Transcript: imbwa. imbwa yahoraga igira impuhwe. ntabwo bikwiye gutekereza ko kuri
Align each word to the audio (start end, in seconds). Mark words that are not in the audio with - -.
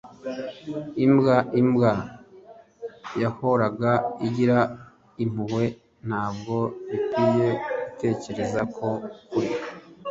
imbwa. 1.05 1.35
imbwa 1.61 1.91
yahoraga 3.21 3.91
igira 4.27 4.57
impuhwe. 5.23 5.63
ntabwo 6.07 6.55
bikwiye 6.89 7.49
gutekereza 7.83 8.61
ko 8.75 8.87
kuri 9.29 9.49